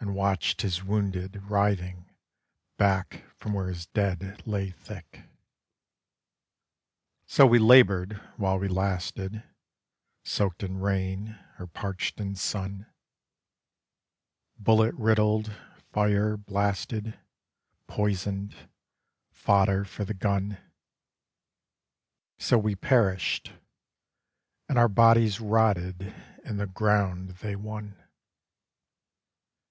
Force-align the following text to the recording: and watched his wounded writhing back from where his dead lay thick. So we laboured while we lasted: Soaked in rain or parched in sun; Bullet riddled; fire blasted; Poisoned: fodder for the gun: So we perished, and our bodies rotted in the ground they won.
and 0.00 0.16
watched 0.16 0.62
his 0.62 0.82
wounded 0.82 1.40
writhing 1.44 2.10
back 2.76 3.22
from 3.36 3.52
where 3.54 3.68
his 3.68 3.86
dead 3.86 4.42
lay 4.44 4.68
thick. 4.72 5.20
So 7.24 7.46
we 7.46 7.60
laboured 7.60 8.14
while 8.36 8.58
we 8.58 8.66
lasted: 8.66 9.44
Soaked 10.24 10.64
in 10.64 10.78
rain 10.80 11.38
or 11.56 11.68
parched 11.68 12.18
in 12.18 12.34
sun; 12.34 12.86
Bullet 14.58 14.92
riddled; 14.96 15.52
fire 15.92 16.36
blasted; 16.36 17.16
Poisoned: 17.86 18.56
fodder 19.30 19.84
for 19.84 20.04
the 20.04 20.14
gun: 20.14 20.58
So 22.38 22.58
we 22.58 22.74
perished, 22.74 23.52
and 24.68 24.76
our 24.76 24.88
bodies 24.88 25.40
rotted 25.40 26.12
in 26.44 26.56
the 26.56 26.66
ground 26.66 27.28
they 27.36 27.54
won. 27.54 27.96